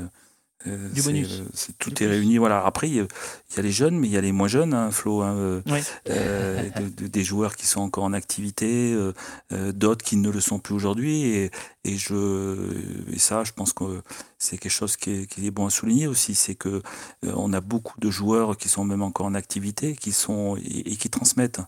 [0.68, 1.28] Euh, Du bonus.
[1.32, 2.38] euh, tout est réuni.
[2.38, 2.66] Voilà.
[2.66, 3.08] Après, il y a-
[3.52, 5.22] il y a les jeunes, mais il y a les moins jeunes, hein, Flo.
[5.22, 5.80] hein, euh, Oui.
[6.10, 10.40] euh, de- de- des joueurs qui sont encore en activité, euh, d'autres qui ne le
[10.42, 11.24] sont plus aujourd'hui.
[11.24, 11.52] Et,
[11.84, 14.02] et, je, et ça, je pense que
[14.40, 16.34] c'est quelque chose qui est, qui est bon à souligner aussi.
[16.36, 16.82] C'est que
[17.24, 20.96] on a beaucoup de joueurs qui sont même encore en activité, qui sont et, et
[20.96, 21.62] qui transmettent.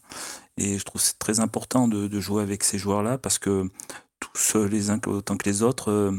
[0.58, 3.70] Et je trouve que c'est très important de, de jouer avec ces joueurs-là parce que
[4.20, 6.12] tous euh, les uns autant que les autres euh,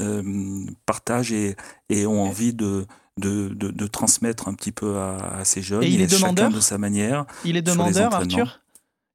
[0.00, 1.56] euh, partagent et,
[1.88, 2.86] et ont envie de,
[3.18, 5.82] de, de, de transmettre un petit peu à, à ces jeunes.
[5.82, 7.24] Et il est demandeur de sa manière.
[7.44, 8.14] Il est demandeur.
[8.14, 8.60] Arthur?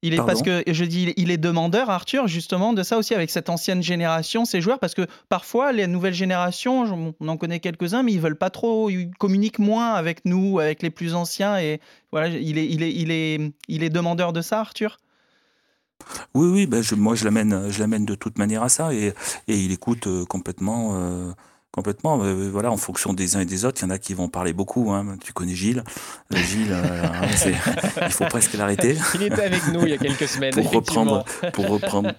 [0.05, 0.33] Il est Pardon?
[0.33, 3.81] parce que je dis il est- demandeur Arthur justement de ça aussi avec cette ancienne
[3.81, 8.19] génération ces joueurs parce que parfois les nouvelles générations on en connaît quelques-uns mais ils
[8.19, 11.79] veulent pas trop ils communiquent moins avec nous avec les plus anciens et
[12.11, 14.97] voilà il est il est il est il est demandeur de ça Arthur?
[16.33, 19.13] Oui, oui, ben je, moi je l'amène, je l'amène de toute manière à ça et,
[19.47, 21.31] et il écoute euh, complètement, euh,
[21.71, 22.23] complètement.
[22.23, 24.29] Euh, voilà, en fonction des uns et des autres, il y en a qui vont
[24.29, 24.91] parler beaucoup.
[24.91, 25.17] Hein.
[25.23, 25.83] Tu connais Gilles,
[26.31, 27.27] Gilles, euh, hein,
[28.01, 28.97] il faut presque l'arrêter.
[29.15, 30.53] Il était avec nous il y a quelques semaines.
[30.53, 32.11] pour reprendre, pour reprendre,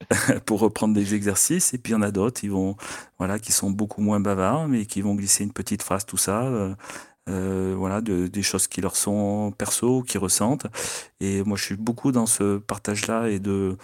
[0.46, 1.74] pour reprendre des exercices.
[1.74, 2.76] Et puis il y en a d'autres, ils vont,
[3.18, 6.42] voilà, qui sont beaucoup moins bavards, mais qui vont glisser une petite phrase, tout ça.
[6.42, 6.74] euh,
[7.28, 10.66] euh, voilà, de- des choses qui leur sont perso, qui ressentent.
[11.20, 13.76] Et moi, je suis beaucoup dans ce partage-là et de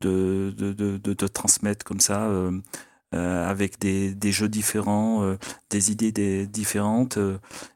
[0.00, 2.26] de, de, de, transmettre comme ça.
[2.28, 2.52] euh,
[3.14, 5.36] euh, avec des, des jeux différents,
[5.70, 7.18] des idées différentes.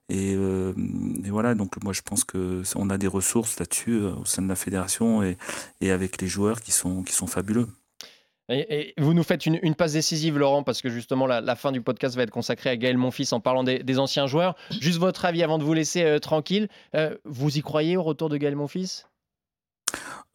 [0.09, 4.43] et, et voilà, donc moi je pense que on a des ressources là-dessus au sein
[4.43, 5.37] de la fédération et,
[5.81, 7.69] et avec les joueurs qui sont, qui sont fabuleux.
[8.51, 12.17] Et, vous nous faites une, passe décisive, Laurent, parce que justement, la, fin du podcast
[12.17, 14.57] va être consacrée à Gaël Monfils en parlant des, anciens joueurs.
[14.81, 16.69] Juste votre avis avant de vous laisser euh, tranquille.
[16.95, 19.07] Euh, vous y croyez au retour de Gaël Monfils?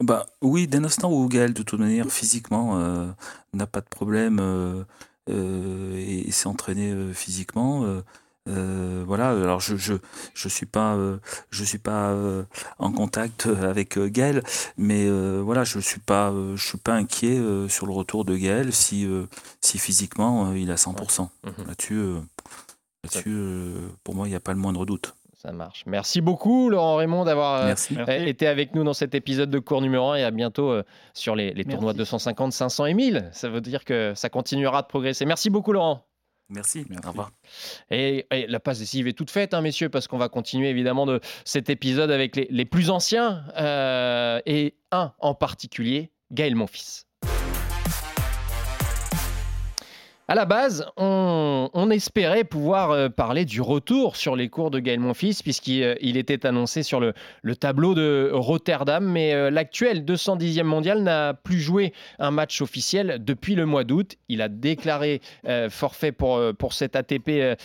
[0.01, 3.08] Bah oui, dès l'instant où Gaël, de toute manière, physiquement, euh,
[3.54, 4.86] n'a pas de problème
[5.28, 8.01] et, et s'est entraîné physiquement.
[8.47, 9.93] Euh, euh, voilà, alors je je
[10.34, 11.17] je suis pas euh,
[11.49, 12.43] je suis pas euh,
[12.79, 14.43] en contact avec euh, Gaël,
[14.77, 18.25] mais euh, voilà, je suis pas euh, je suis pas inquiet euh, sur le retour
[18.25, 19.25] de Gaël si euh,
[19.62, 21.27] si physiquement euh, il est à 100%.
[21.67, 22.19] Là-dessus euh,
[23.03, 25.15] là-dessus euh, pour moi il n'y a pas le moindre doute.
[25.36, 25.84] Ça marche.
[25.86, 29.79] Merci beaucoup, Laurent Raymond, d'avoir euh, euh, été avec nous dans cet épisode de cours
[29.79, 33.29] numéro 1 et à bientôt euh, sur les, les tournois 250, 500 et 1000.
[33.31, 35.23] Ça veut dire que ça continuera de progresser.
[35.25, 36.03] Merci beaucoup, Laurent.
[36.49, 37.31] Merci, au revoir.
[37.89, 41.05] Et, et la passe décisive est toute faite, hein, messieurs, parce qu'on va continuer évidemment
[41.05, 47.05] de cet épisode avec les, les plus anciens euh, et un en particulier, Gaël Monfils.
[50.27, 54.99] À la base, on, espérait pouvoir euh, parler du retour sur les cours de Gaël
[54.99, 60.63] Monfils, puisqu'il euh, était annoncé sur le, le tableau de Rotterdam, mais euh, l'actuel 210e
[60.63, 64.15] mondial n'a plus joué un match officiel depuis le mois d'août.
[64.27, 65.21] Il a déclaré
[65.69, 67.57] forfait pour, cet ATP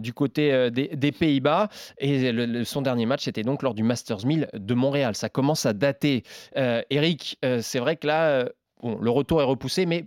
[0.00, 4.74] du côté des, Pays-Bas, et son dernier match était donc lors du Masters 1000 de
[4.74, 5.14] Montréal.
[5.14, 6.24] Ça commence à dater.
[6.56, 8.48] Eric, c'est vrai que là,
[8.82, 10.06] le retour est repoussé, mais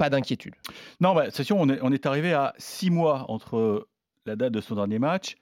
[0.00, 0.54] pas d'inquiétude.
[1.00, 3.86] Non, bah, c'est sûr, on est, arrivé à six mois entre
[4.24, 5.36] la date de son dernier match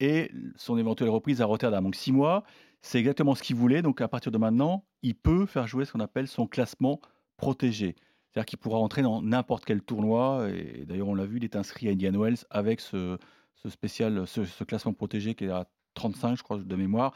[0.00, 1.82] et son éventuelle reprise à Rotterdam.
[1.82, 2.44] Donc six mois,
[2.82, 3.80] c'est exactement ce qu'il voulait.
[3.80, 7.00] Donc à partir de maintenant, il peut faire jouer ce qu'on appelle son classement
[7.38, 7.96] protégé.
[8.28, 10.46] C'est-à-dire qu'il pourra entrer dans n'importe quel tournoi.
[10.50, 13.16] Et d'ailleurs, on l'a vu, il est inscrit à Indian Wells avec ce,
[13.66, 17.14] spécial, ce, ce classement protégé qui est à 35, je crois, de mémoire.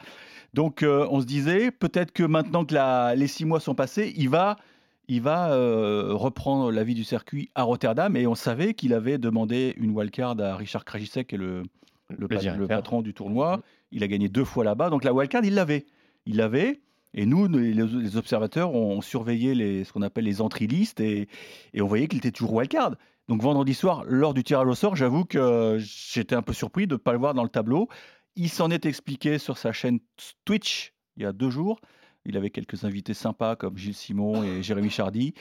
[0.55, 4.11] Donc euh, on se disait, peut-être que maintenant que la- les six mois sont passés,
[4.17, 4.57] il va
[5.07, 9.17] il va euh, reprendre la vie du circuit à Rotterdam et on savait qu'il avait
[9.17, 11.63] demandé une wildcard à Richard Krajicek, qui est le,
[12.67, 13.61] patron du tournoi.
[13.91, 15.85] Il a gagné deux fois là-bas, donc la wildcard, il l'avait.
[16.25, 16.81] Il l'avait.
[17.13, 21.29] Et nous, les, observateurs, on surveillait les, ce qu'on appelle les entry listes et,
[21.73, 22.95] et on voyait qu'il était toujours wildcard.
[23.29, 26.93] Donc vendredi soir, lors du tirage au sort, j'avoue que j'étais un peu surpris de
[26.93, 27.87] ne pas le voir dans le tableau.
[28.35, 29.99] Il s'en est expliqué sur sa chaîne
[30.45, 31.79] Twitch il y a deux jours.
[32.27, 35.33] Il avait quelques invités sympas comme Gilles Simon et Jérémy Chardy.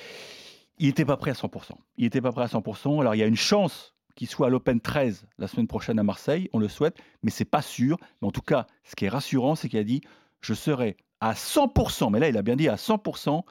[0.78, 1.72] Il n'était pas prêt à 100%.
[1.98, 3.00] Il n'était pas prêt à 100%.
[3.00, 6.02] Alors il y a une chance qu'il soit à l'Open 13 la semaine prochaine à
[6.02, 6.48] Marseille.
[6.52, 7.98] On le souhaite, mais c'est pas sûr.
[8.22, 10.00] Mais en tout cas, ce qui est rassurant, c'est qu'il a dit
[10.40, 12.10] je serai à 100%.
[12.12, 13.42] Mais là, il a bien dit à 100%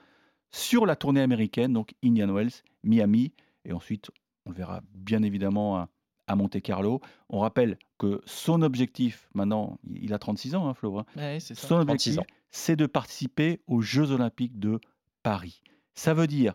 [0.51, 2.51] sur la tournée américaine, donc Indian Wells,
[2.83, 3.33] Miami,
[3.65, 4.09] et ensuite
[4.45, 5.89] on le verra bien évidemment à,
[6.27, 7.01] à Monte Carlo.
[7.29, 10.99] On rappelle que son objectif, maintenant, il a 36 ans, hein, Flo.
[10.99, 11.05] hein.
[11.17, 11.55] Ouais, ça.
[11.55, 12.25] Son 36 objectif, ans.
[12.55, 14.79] C'est de participer aux Jeux Olympiques de
[15.23, 15.61] Paris.
[15.93, 16.53] Ça veut dire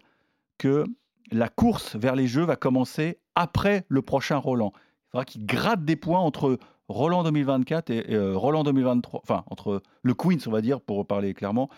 [0.57, 0.85] que
[1.31, 4.73] la course vers les Jeux va commencer après le prochain Roland.
[4.75, 6.59] Il faudra qu'il gratte des points entre
[6.89, 11.35] Roland 2024 et, euh, Roland 2023, enfin entre le Queens, on va dire, pour parler
[11.35, 11.69] clairement,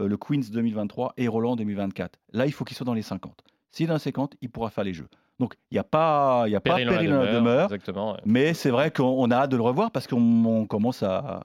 [0.00, 2.18] euh, le Queens 2023 et Roland 2024.
[2.32, 3.44] Là, il faut qu'il soit dans les 50.
[3.72, 5.08] S'il est dans les 50, il pourra faire les Jeux.
[5.38, 7.26] Donc il n'y a pas, il y a pas Péril en la péril en la
[7.26, 7.64] demeure, demeure.
[7.64, 8.20] exactement, ouais.
[8.24, 11.42] Mais c'est vrai qu'on a hâte de le revoir parce qu'on on commence à,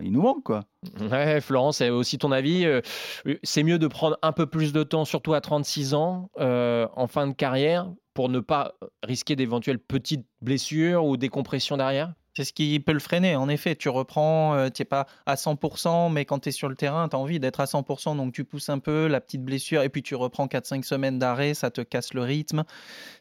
[0.00, 0.60] il nous manque quoi.
[1.10, 2.64] Ouais, Florence, c'est aussi ton avis.
[2.64, 2.80] euh,
[3.42, 7.08] C'est mieux de prendre un peu plus de temps, surtout à 36 ans, euh, en
[7.08, 12.12] fin de carrière, pour ne pas risquer d'éventuelles petites blessures ou décompressions derrière?
[12.34, 13.36] C'est ce qui peut le freiner.
[13.36, 16.74] En effet, tu reprends, tu n'es pas à 100%, mais quand tu es sur le
[16.74, 19.82] terrain, tu as envie d'être à 100%, donc tu pousses un peu la petite blessure,
[19.82, 22.64] et puis tu reprends 4-5 semaines d'arrêt, ça te casse le rythme.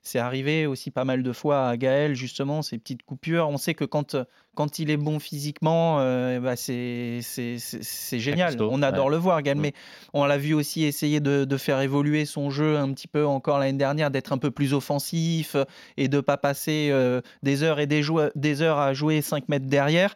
[0.01, 3.49] C'est arrivé aussi pas mal de fois à Gaël, justement, ces petites coupures.
[3.49, 4.15] On sait que quand,
[4.55, 8.49] quand il est bon physiquement, euh, bah, c'est c'est- c'est- c'est génial.
[8.49, 9.11] costaud, On adore ouais.
[9.13, 9.61] le voir, Gaël, Mm.
[9.61, 9.73] mais
[10.13, 13.59] on l'a vu aussi essayer de, de faire évoluer son jeu un petit peu encore
[13.59, 15.55] l'année dernière, d'être un peu plus offensif
[15.97, 18.01] et de pas passer euh, des heures et des,
[18.35, 20.15] des heures à jouer 5 mètres derrière.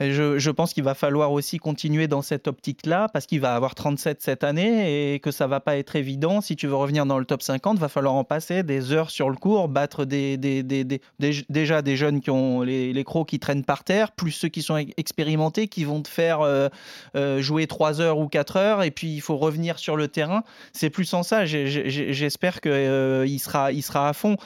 [0.00, 4.22] Je, pense qu'il va falloir aussi continuer dans cette optique-là parce qu'il va avoir 37
[4.22, 6.40] cette année et que ça va pas être évident.
[6.40, 9.28] Si tu veux revenir dans le top 50, va falloir en passer des heures sur
[9.28, 14.30] le court, battre déjà des jeunes qui ont les, crocs qui traînent par terre, plus
[14.30, 16.68] ceux qui sont ex- expérimentés qui vont te faire euh,
[17.16, 20.44] euh, jouer 3 heures ou 4 heures et puis il faut revenir sur le terrain.
[20.72, 21.44] C'est plus en ça.
[21.44, 24.36] J'espère qu'il il sera à fond.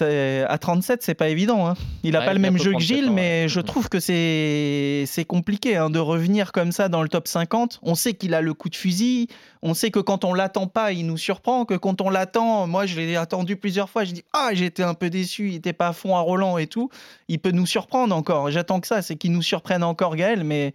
[0.00, 1.68] À 37, c'est pas évident.
[1.68, 1.74] hein.
[2.02, 4.00] Il n'a Ouais, pas le même jeu que 37 Gilles, ans, mais je trouve que
[4.00, 7.80] c'est c'est compliqué hein, de revenir comme ça dans le top 50.
[7.82, 9.28] On sait qu'il a le coup de fusil.
[9.62, 11.64] On sait que quand on l'attend pas, il nous surprend.
[11.64, 14.04] Que quand on l'attend, moi je l'ai attendu plusieurs fois.
[14.04, 16.66] Je dis ah j'étais un peu déçu, il était pas à fond à Roland et
[16.66, 16.88] tout.
[17.28, 18.50] Il peut nous surprendre encore.
[18.50, 20.72] J'attends que ça, c'est qu'il nous surprenne encore Gaël, mais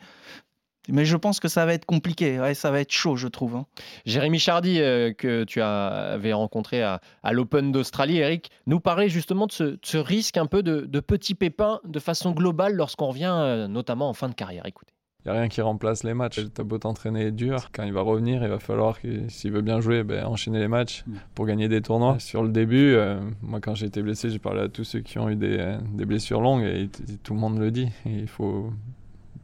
[0.90, 2.40] mais je pense que ça va être compliqué.
[2.40, 3.56] Ouais, ça va être chaud, je trouve.
[3.56, 3.66] hein.
[4.06, 9.48] Jérémy Chardy, euh, que tu avais rencontré à, à l'Open d'Australie, Eric, nous parlait justement
[9.48, 13.08] de ce, de ce risque un peu de, de petits pépins de façon globale lorsqu'on
[13.08, 14.66] revient, euh, notamment en fin de carrière.
[14.66, 14.94] Écoutez.
[15.26, 16.40] Il n'y a rien qui remplace les matchs.
[16.54, 19.82] T'as beau t'entraîner dur, quand il va revenir, il va falloir, que, s'il veut bien
[19.82, 21.04] jouer, ben, enchaîner les matchs
[21.36, 22.18] pour gagner des tournois.
[22.20, 25.20] Sur le début, euh, moi quand j'ai été blessé, j'ai parlé à tous ceux qui
[25.20, 26.88] ont eu des, des blessures longues et
[27.24, 27.90] tout le monde le dit.
[28.06, 28.72] Et il faut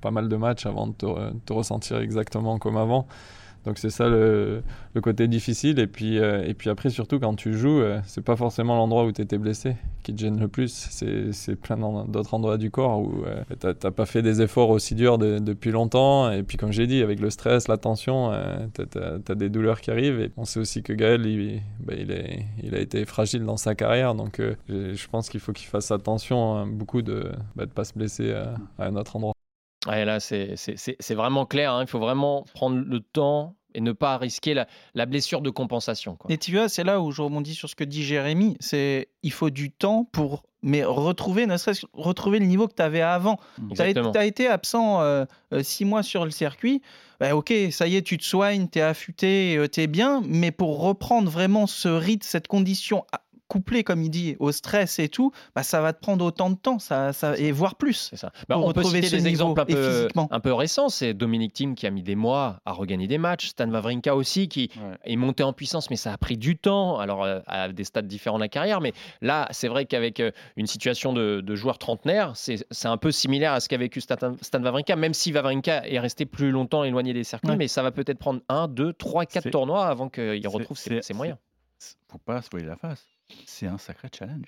[0.04, 3.08] pas mal de matchs avant de te, re- te ressentir exactement comme avant.
[3.66, 4.62] Donc c'est ça le,
[5.02, 5.80] côté difficile.
[5.80, 9.06] Et puis, euh, et puis après, surtout quand tu joues, euh, c'est pas forcément l'endroit
[9.06, 10.68] où tu étais blessé qui te gêne le plus.
[10.92, 15.18] C'est plein d'autres endroits du corps où euh, t'as pas fait des efforts aussi durs
[15.18, 16.30] de- depuis longtemps.
[16.32, 19.80] Et puis comme j'ai dit, avec le stress, la tension, euh, t'as as, des douleurs
[19.80, 20.20] qui arrivent.
[20.20, 23.58] Et on sait aussi que Gaël, il, bah, il, est, il a été fragile dans
[23.58, 24.14] sa carrière.
[24.14, 27.94] Donc euh, je pense qu'il faut qu'il fasse attention hein, beaucoup de ne pas se
[27.94, 29.34] blesser à un autre endroit.
[29.88, 30.56] Ouais, là, c'est-
[31.14, 31.74] vraiment clair.
[31.74, 31.82] hein.
[31.82, 36.16] Il faut vraiment prendre le temps et ne pas risquer la, la blessure de compensation.
[36.16, 36.32] quoi.
[36.32, 38.56] Et tu vois, c'est là où je rebondis sur ce que dit Jérémy.
[38.60, 42.82] C'est il faut du temps pour mais retrouver, ne serait-ce retrouver le niveau que tu
[42.82, 43.38] avais avant.
[43.76, 46.82] Tu as, été absent euh, euh, six mois sur le circuit.
[47.20, 50.22] Bah, ok, ça y est, tu te soignes, tu es affûté, tu es bien.
[50.26, 53.06] Mais pour reprendre vraiment ce rythme, cette condition
[53.48, 56.56] couplée, comme il dit, au stress et tout, bah, ça va te prendre autant de
[56.56, 58.12] temps ça, ça, et voire plus.
[58.16, 58.32] Ça.
[58.50, 60.90] Bah, pour on peut citer des exemples un peu, un peu récents.
[60.90, 63.48] C'est Dominique Thiem qui a mis des mois à regagner des matchs.
[63.50, 64.70] Stan Wawrinka aussi qui
[65.06, 66.98] est monté en puissance, mais ça a pris du temps.
[67.00, 70.32] Alors euh, à des stades différents de la carrière, mais là, c'est vrai qu'avec euh,
[70.56, 74.16] une situation de, de joueur trentenaire, c'est un peu similaire à ce qu'a vécu Stan,
[74.42, 77.58] Stan Wawrinka, même si Wawrinka est resté plus longtemps éloigné des circuits, Ouais.
[77.58, 81.14] mais ça va peut-être prendre un, deux, trois, quatre tournois avant qu'il retrouve ses, ses
[81.14, 81.38] moyens.
[82.10, 83.06] Faut pas se voiler la face.
[83.46, 84.46] C'est un sacré challenge.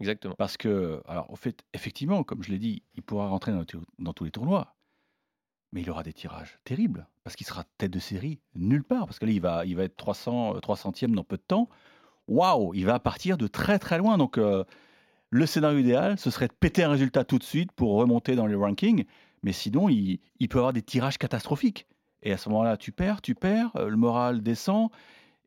[0.00, 0.34] Exactement.
[0.38, 3.82] Parce que, alors, au fait, effectivement, comme je l'ai dit, il pourra rentrer dans, tous-
[3.98, 4.74] dans tous les tournois.
[5.72, 7.06] Mais il aura des tirages terribles.
[7.24, 9.06] Parce qu'il sera tête de série nulle part.
[9.06, 11.68] Parce que là, il va, il va être 300, euh, 300e dans peu de temps.
[12.28, 14.18] Waouh Il va partir de très très loin.
[14.18, 14.64] Donc, euh,
[15.30, 18.46] le scénario idéal, ce serait de péter un résultat tout de suite pour remonter dans
[18.46, 19.04] les rankings.
[19.42, 21.86] Mais sinon, il, il peut avoir des tirages catastrophiques.
[22.22, 24.90] Et à ce moment-là, tu perds, tu perds, euh, le moral descend.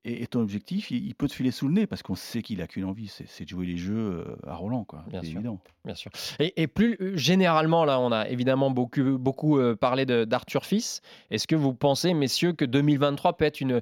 [0.03, 2.41] Et, et ton objectif, il, il peut te filer sous le nez parce qu'on sait
[2.41, 4.83] qu'il a qu'une envie, c'est de jouer les jeux euh, à Roland.
[4.83, 5.03] quoi.
[5.07, 5.37] Bien C'est sûr.
[5.37, 5.59] évident.
[5.85, 6.11] Bien sûr.
[6.39, 10.65] Et, et plus euh, généralement, là, on a évidemment beaucoup, beaucoup euh, parlé de- d'Arthur
[10.65, 11.01] Fils.
[11.29, 13.73] Est-ce que vous pensez, messieurs, que 2023 peut être une,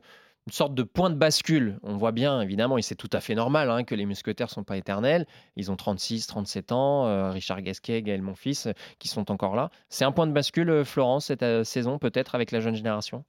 [0.47, 1.79] une sorte de point de bascule?
[1.84, 4.51] On voit bien, évidemment, et c'est tout à fait normal hein, que les mousquetaires ne
[4.53, 5.25] sont pas éternels.
[5.55, 7.05] Ils ont 36, 37 ans.
[7.08, 9.69] euh, Richard Gasquet, Gaël Monfils, euh, qui sont encore là.
[9.88, 13.23] C'est un point de bascule, Florence, cette euh, saison, peut-être, avec la jeune génération?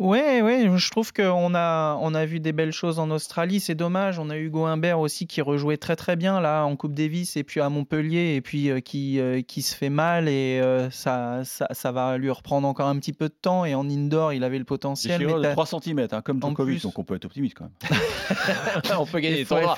[0.00, 3.60] Ouais, ouais, je trouve qu'on a, on a vu des belles choses en Australie.
[3.60, 4.18] C'est dommage.
[4.18, 7.44] On a Hugo Humbert aussi qui rejouait très très bien là en Coupe Davis et
[7.44, 11.42] puis à Montpellier et puis euh, qui, euh, qui se fait mal et euh, ça,
[11.44, 13.64] ça, ça va lui reprendre encore un petit peu de temps.
[13.64, 15.24] Et en indoor, il avait le potentiel.
[15.24, 17.64] Mais de t'as- 3 cm, comme En Djokovic, plus- donc on peut être optimiste quand
[17.90, 18.00] même.
[18.98, 19.74] On peut gagner faire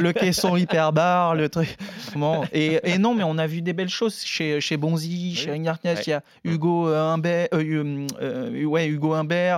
[0.00, 1.76] le caisson hyper barre, le truc.
[2.16, 5.54] Bon, et, et non, mais on a vu des belles choses chez, chez Bonzi, chez
[5.54, 6.06] Ignatius.
[6.06, 9.51] Il y a Hugo euh, Humbert, euh, euh, ouais, Hugo Humbert.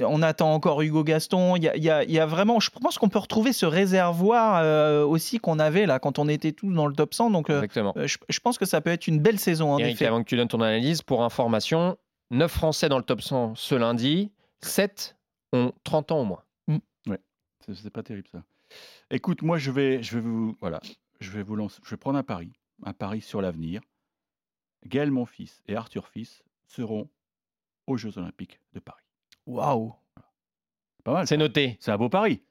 [0.00, 1.56] On attend encore Hugo Gaston.
[1.56, 3.52] Il y a, il y a- il y a vraiment, je pense qu'on peut retrouver
[3.52, 7.30] ce réservoir euh, aussi qu'on avait là quand on était tous dans le top 100.
[7.30, 7.92] Donc, euh, Exactement.
[7.98, 10.06] euh, je, je pense que ça peut être une belle saison en Eric, effet.
[10.06, 11.98] avant que tu donnes ton analyse, pour information,
[12.30, 15.14] 9 Français dans le top 100 ce lundi, 7
[15.52, 16.42] ont 30 ans au moins.
[17.06, 17.18] Ouais,
[17.66, 18.42] c'est c'est pas terrible ça.
[19.10, 20.80] Écoute, moi je vais, je vais vous, voilà,
[21.20, 22.50] je vais vous lancer, je vais prendre un pari,
[22.86, 23.82] un pari sur l'avenir.
[24.86, 27.10] Gaël Monfils et Arthur Fils seront
[27.86, 29.01] aux Jeux Olympiques de Paris.
[29.46, 29.94] Waouh.
[31.04, 31.26] Pas mal.
[31.26, 31.76] C'est noté.
[31.80, 32.42] C'est un beau pari.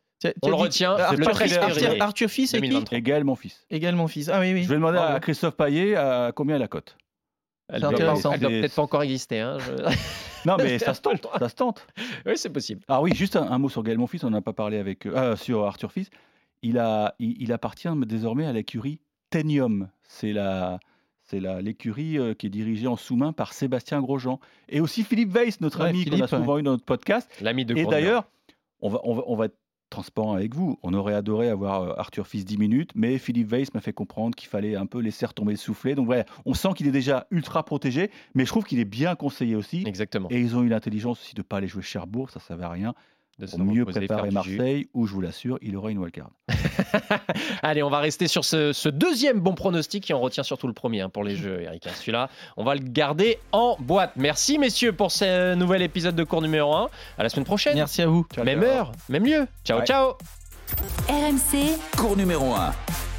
[0.44, 2.02] On le retient, Arthur, le 13 Arthur- février.
[2.02, 2.98] Arthur Fils et qui 2023.
[2.98, 3.56] Et Gaël Monfils.
[3.72, 4.30] Également fils.
[4.30, 4.64] Ah oui, oui.
[4.64, 5.16] Je vais demander Bravo.
[5.16, 6.96] à Christophe Payet à combien est la cote.
[7.70, 8.32] Elle C'est doit, intéressant.
[8.34, 9.40] elle doit C'est- peut-être pas encore exister.
[9.40, 9.72] hein, je-
[10.46, 11.88] Non mais ça se tente, ça se tente.
[12.26, 12.82] oui, c'est possible.
[12.88, 15.06] Ah oui, juste un, un mot sur Gaël Monfils, on n'en a pas parlé avec
[15.08, 16.10] euh, ah, sur Arthur Fils.
[16.62, 19.00] Il, a, il, il appartient désormais à l'écurie
[19.32, 19.90] Tenium.
[20.04, 20.80] C'est la,
[21.32, 25.62] c'est l'écurie euh, qui est dirigée en sous-main par Sébastien Grosjean et aussi Philippe Weiss,
[25.62, 27.30] notre Ouais, ami qu'on a souvent eu dans notre podcast.
[27.42, 28.28] L'ami de Et d'ailleurs,
[28.82, 29.56] on va, on, va, on va être
[29.90, 30.78] transparent avec vous.
[30.84, 34.36] On aurait adoré avoir euh, Arthur Fils 10 minutes, mais Philippe Weiss m'a fait comprendre
[34.36, 35.96] qu'il fallait un peu laisser retomber le soufflet.
[35.96, 39.16] Donc voilà, on sent qu'il est déjà ultra protégé, mais je trouve qu'il est bien
[39.16, 39.84] conseillé aussi.
[39.86, 40.28] Exactement.
[40.32, 42.66] Et ils ont eu l'intelligence aussi de ne pas aller jouer Cherbourg, ça ne servait
[42.66, 42.94] à rien.
[43.42, 44.30] De se Pour mieux préparer.
[44.30, 46.30] Marseille, où je vous l'assure, il aura une wildcard.
[47.64, 50.74] Allez, on va rester sur ce, ce deuxième bon pronostic et on retient surtout le
[50.74, 51.88] premier hein, pour les jeux, Eric.
[51.88, 51.92] hein.
[51.96, 54.12] Celui-là, on va le garder en boîte.
[54.16, 56.90] Merci, messieurs, pour ce nouvel épisode de cours numéro 1.
[57.18, 57.74] À la semaine prochaine.
[57.76, 58.28] Merci à vous.
[58.46, 59.48] Même heure, même lieu.
[59.66, 59.86] Ciao, Ouais.
[59.86, 60.14] ciao.
[61.10, 63.11] RMC, Cours numéro 1.